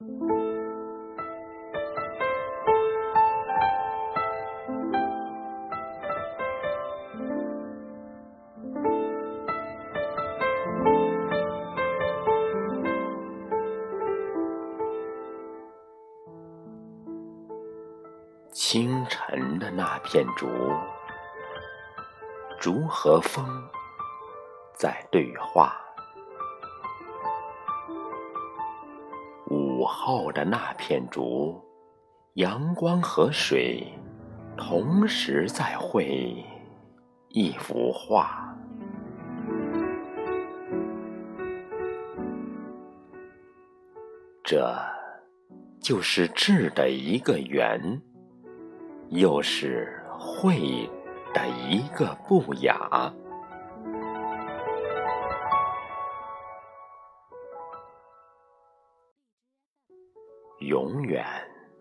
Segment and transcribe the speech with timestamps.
[0.00, 0.08] 清
[19.06, 20.48] 晨的那片竹，
[22.58, 23.44] 竹和风
[24.74, 25.70] 在对话；
[29.80, 31.58] 午后的那片竹，
[32.34, 33.82] 阳光和水
[34.54, 36.36] 同时在绘
[37.30, 38.54] 一幅画。
[44.44, 44.76] 这
[45.80, 47.80] 就是智的一个圆。
[49.08, 50.90] 又是会
[51.32, 53.10] 的一个不雅。
[60.60, 61.24] 永远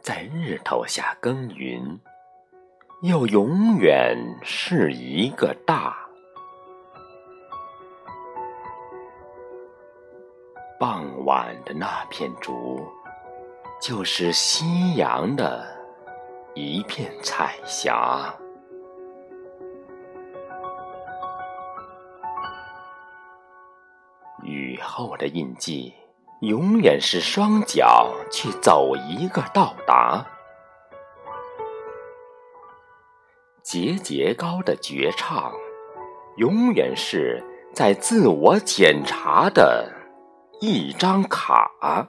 [0.00, 1.98] 在日头下耕耘，
[3.02, 5.96] 又永远是一个大。
[10.78, 12.80] 傍晚的那片竹，
[13.80, 15.76] 就是夕阳的。
[16.54, 18.34] 一片彩霞，
[24.42, 25.94] 雨后的印记，
[26.40, 30.24] 永远是双脚去走一个到达。
[33.62, 35.52] 节节高的绝唱，
[36.36, 37.44] 永远是
[37.74, 39.92] 在自我检查的
[40.60, 42.08] 一张卡。